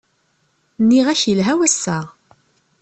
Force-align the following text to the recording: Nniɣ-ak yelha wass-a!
Nniɣ-ak 0.81 1.21
yelha 1.25 1.53
wass-a! 1.59 1.99